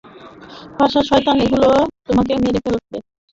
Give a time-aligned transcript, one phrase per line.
[0.75, 1.69] ফর্সা সয়তান গুলো
[2.07, 2.97] তোমাকে মেরে ফেলবে।